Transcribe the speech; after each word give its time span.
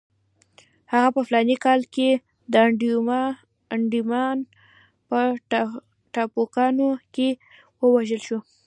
هغه 0.91 1.09
په 1.15 1.21
فلاني 1.27 1.55
کال 1.65 1.81
کې 1.93 2.09
د 2.51 2.53
انډیمان 3.75 4.37
په 5.09 5.19
ټاپوګانو 6.13 6.89
کې 7.15 7.29
ووژل 7.83 8.21
شو. 8.27 8.39